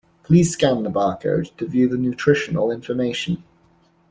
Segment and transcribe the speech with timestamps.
[0.23, 3.43] Please scan the bar code to view the nutritional information.